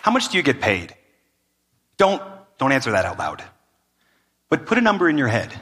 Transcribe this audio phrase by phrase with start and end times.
[0.00, 0.94] How much do you get paid?
[1.96, 2.22] Don't,
[2.58, 3.42] don't answer that out loud.
[4.48, 5.52] But put a number in your head.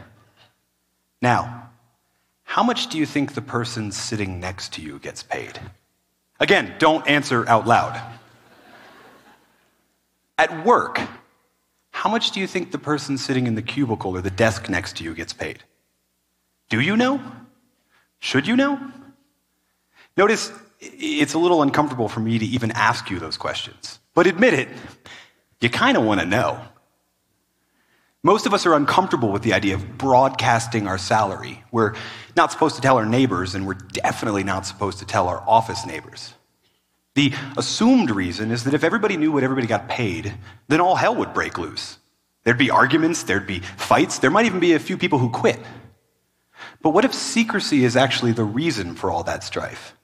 [1.21, 1.71] Now,
[2.45, 5.59] how much do you think the person sitting next to you gets paid?
[6.41, 8.01] Again, don't answer out loud.
[10.39, 11.01] At work,
[11.91, 14.97] how much do you think the person sitting in the cubicle or the desk next
[14.99, 15.65] to you gets paid?
[16.69, 17.21] Do you know?
[18.21, 18.81] Should you know?
[20.17, 23.99] Notice it's a little uncomfortable for me to even ask you those questions.
[24.19, 24.69] But admit it,
[25.61, 26.61] you kind of want to know.
[28.25, 31.63] Most of us are uncomfortable with the idea of broadcasting our salary.
[31.71, 31.95] We're
[32.37, 35.87] not supposed to tell our neighbors, and we're definitely not supposed to tell our office
[35.87, 36.35] neighbors.
[37.15, 40.35] The assumed reason is that if everybody knew what everybody got paid,
[40.67, 41.99] then all hell would break loose.
[42.43, 45.61] There'd be arguments, there'd be fights, there might even be a few people who quit.
[46.83, 49.95] But what if secrecy is actually the reason for all that strife?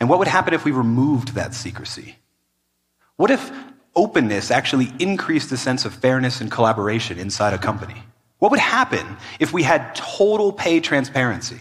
[0.00, 2.16] And what would happen if we removed that secrecy?
[3.16, 3.52] What if
[3.94, 8.02] openness actually increased the sense of fairness and collaboration inside a company?
[8.38, 11.60] What would happen if we had total pay transparency?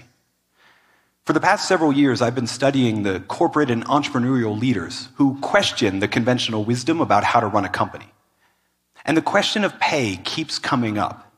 [1.26, 6.00] For the past several years, I've been studying the corporate and entrepreneurial leaders who question
[6.00, 8.08] the conventional wisdom about how to run a company.
[9.06, 11.32] And the question of pay keeps coming up,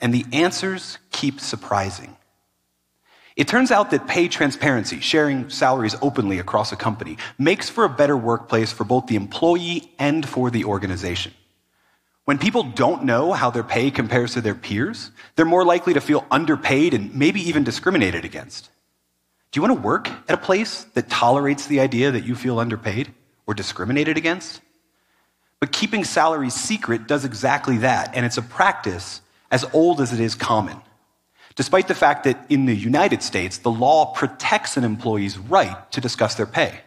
[0.00, 2.16] and the answers keep surprising.
[3.36, 7.88] It turns out that pay transparency, sharing salaries openly across a company, makes for a
[7.88, 11.32] better workplace for both the employee and for the organization.
[12.26, 16.00] When people don't know how their pay compares to their peers, they're more likely to
[16.00, 18.70] feel underpaid and maybe even discriminated against.
[19.50, 22.60] Do you want to work at a place that tolerates the idea that you feel
[22.60, 23.12] underpaid
[23.46, 24.60] or discriminated against?
[25.60, 30.20] But keeping salaries secret does exactly that, and it's a practice as old as it
[30.20, 30.80] is common.
[31.56, 36.00] Despite the fact that in the United States, the law protects an employee's right to
[36.00, 36.80] discuss their pay.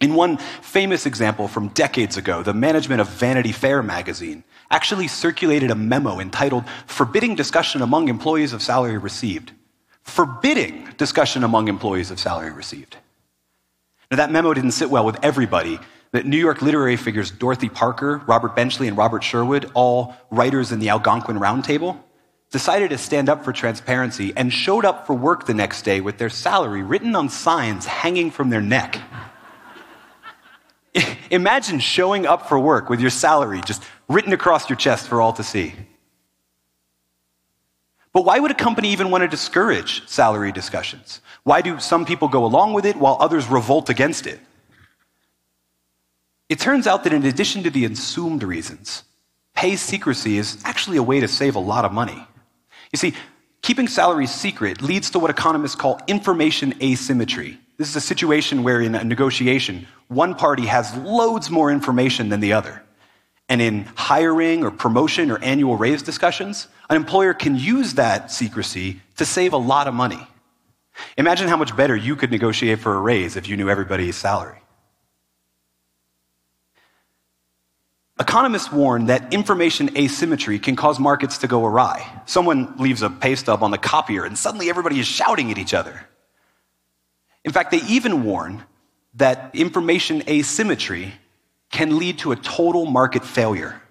[0.00, 5.70] In one famous example from decades ago, the management of Vanity Fair magazine actually circulated
[5.70, 9.52] a memo entitled Forbidding Discussion Among Employees of Salary Received
[10.04, 12.96] forbidding discussion among employees of salary received.
[14.10, 15.80] Now, that memo didn't sit well with everybody.
[16.12, 20.78] That New York literary figures Dorothy Parker, Robert Benchley, and Robert Sherwood, all writers in
[20.78, 21.98] the Algonquin Roundtable,
[22.54, 26.18] decided to stand up for transparency and showed up for work the next day with
[26.18, 29.00] their salary written on signs hanging from their neck.
[31.32, 35.32] Imagine showing up for work with your salary just written across your chest for all
[35.32, 35.74] to see.
[38.12, 41.20] But why would a company even want to discourage salary discussions?
[41.42, 44.38] Why do some people go along with it while others revolt against it?
[46.48, 49.02] It turns out that in addition to the assumed reasons,
[49.54, 52.28] pay secrecy is actually a way to save a lot of money.
[52.94, 53.14] You see,
[53.60, 57.58] keeping salaries secret leads to what economists call information asymmetry.
[57.76, 62.38] This is a situation where in a negotiation, one party has loads more information than
[62.38, 62.84] the other.
[63.48, 69.00] And in hiring or promotion or annual raise discussions, an employer can use that secrecy
[69.16, 70.24] to save a lot of money.
[71.18, 74.60] Imagine how much better you could negotiate for a raise if you knew everybody's salary.
[78.20, 82.22] Economists warn that information asymmetry can cause markets to go awry.
[82.26, 85.74] Someone leaves a pay stub on the copier and suddenly everybody is shouting at each
[85.74, 86.06] other.
[87.44, 88.62] In fact, they even warn
[89.14, 91.12] that information asymmetry
[91.70, 93.82] can lead to a total market failure.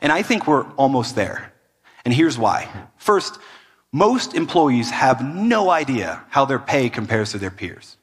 [0.00, 1.52] And I think we're almost there.
[2.06, 2.68] And here's why.
[2.96, 3.38] First,
[3.92, 7.98] most employees have no idea how their pay compares to their peers.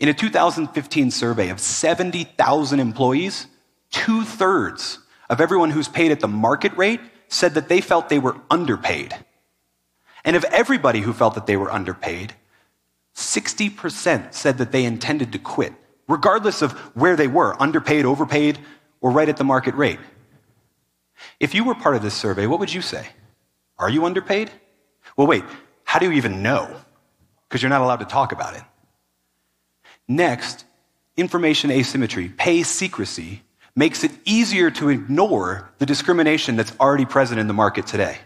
[0.00, 3.46] In a 2015 survey of 70,000 employees,
[3.94, 4.98] two thirds
[5.30, 9.14] of everyone who's paid at the market rate said that they felt they were underpaid.
[10.24, 12.34] And of everybody who felt that they were underpaid,
[13.14, 15.72] 60% said that they intended to quit
[16.08, 18.58] regardless of where they were underpaid, overpaid,
[19.00, 19.98] or right at the market rate.
[21.40, 23.08] If you were part of this survey, what would you say?
[23.78, 24.50] Are you underpaid?
[25.16, 25.44] Well, wait,
[25.84, 26.68] how do you even know?
[27.48, 28.62] Because you're not allowed to talk about it.
[30.06, 30.64] Next,
[31.16, 33.42] information asymmetry, pay secrecy,
[33.76, 38.18] makes it easier to ignore the discrimination that's already present in the market today.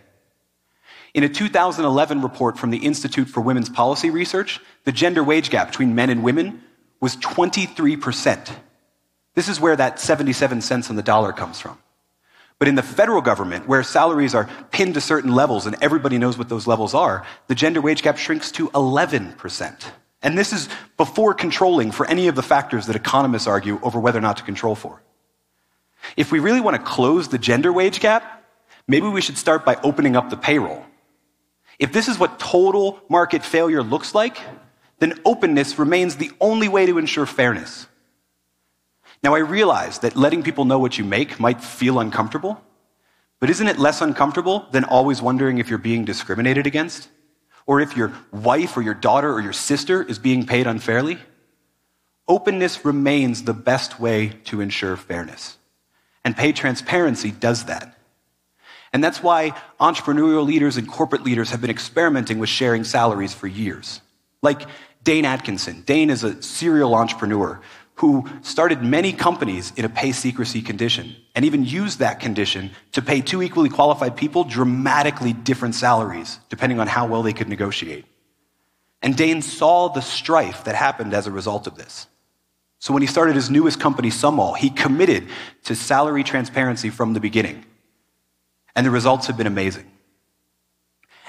[1.15, 5.69] In a 2011 report from the Institute for Women's Policy Research, the gender wage gap
[5.69, 6.62] between men and women
[7.00, 8.50] was 23%.
[9.35, 11.79] This is where that 77 cents on the dollar comes from.
[12.59, 16.37] But in the federal government, where salaries are pinned to certain levels and everybody knows
[16.37, 19.85] what those levels are, the gender wage gap shrinks to 11%.
[20.23, 24.19] And this is before controlling for any of the factors that economists argue over whether
[24.19, 25.00] or not to control for.
[26.16, 28.44] If we really want to close the gender wage gap,
[28.87, 30.84] maybe we should start by opening up the payroll.
[31.78, 34.38] If this is what total market failure looks like,
[34.99, 37.87] then openness remains the only way to ensure fairness.
[39.22, 42.61] Now, I realize that letting people know what you make might feel uncomfortable,
[43.40, 47.08] but isn't it less uncomfortable than always wondering if you're being discriminated against?
[47.66, 51.19] Or if your wife or your daughter or your sister is being paid unfairly?
[52.26, 55.58] Openness remains the best way to ensure fairness.
[56.28, 57.96] And pay transparency does that.
[58.92, 63.46] And that's why entrepreneurial leaders and corporate leaders have been experimenting with sharing salaries for
[63.46, 64.02] years.
[64.42, 64.60] Like
[65.02, 65.84] Dane Atkinson.
[65.86, 67.62] Dane is a serial entrepreneur
[67.94, 73.00] who started many companies in a pay secrecy condition and even used that condition to
[73.00, 78.04] pay two equally qualified people dramatically different salaries, depending on how well they could negotiate.
[79.00, 82.06] And Dane saw the strife that happened as a result of this.
[82.80, 85.28] So when he started his newest company, Sumall, he committed
[85.64, 87.64] to salary transparency from the beginning.
[88.76, 89.90] And the results have been amazing.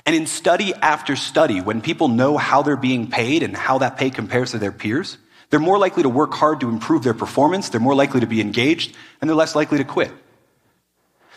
[0.05, 3.97] And in study after study, when people know how they're being paid and how that
[3.97, 5.17] pay compares to their peers,
[5.49, 8.39] they're more likely to work hard to improve their performance, they're more likely to be
[8.39, 10.11] engaged, and they're less likely to quit.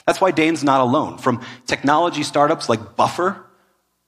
[0.07, 1.19] That's why Dane's not alone.
[1.19, 3.45] From technology startups like Buffer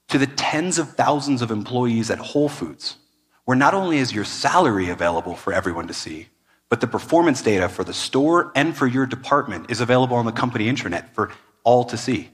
[0.08, 2.96] to the tens of thousands of employees at Whole Foods,
[3.44, 6.28] where not only is your salary available for everyone to see,
[6.68, 10.32] but the performance data for the store and for your department is available on the
[10.32, 11.30] company intranet for
[11.62, 12.30] all to see.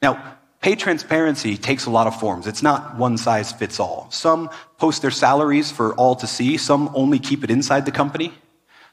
[0.00, 2.46] Now, pay transparency takes a lot of forms.
[2.46, 4.08] It's not one size fits all.
[4.10, 8.32] Some post their salaries for all to see, some only keep it inside the company.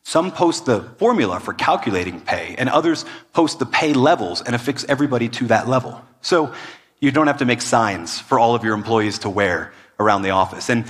[0.03, 4.85] Some post the formula for calculating pay, and others post the pay levels and affix
[4.87, 5.99] everybody to that level.
[6.21, 6.53] So
[6.99, 10.31] you don't have to make signs for all of your employees to wear around the
[10.31, 10.69] office.
[10.69, 10.85] And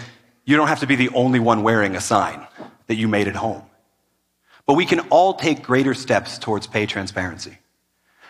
[0.45, 2.45] you don't have to be the only one wearing a sign
[2.87, 3.63] that you made at home.
[4.65, 7.57] But we can all take greater steps towards pay transparency.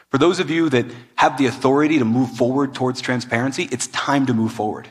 [0.10, 0.86] For those of you that
[1.16, 4.88] have the authority to move forward towards transparency, it's time to move forward.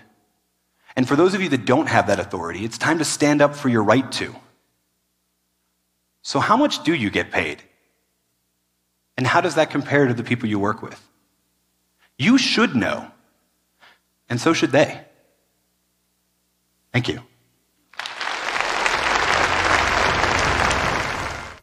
[0.97, 3.55] And for those of you that don't have that authority, it's time to stand up
[3.55, 4.35] for your right to.
[6.23, 7.63] So, how much do you get paid?
[9.17, 11.01] And how does that compare to the people you work with?
[12.19, 13.11] You should know,
[14.29, 15.05] and so should they.
[16.95, 17.34] Thank you.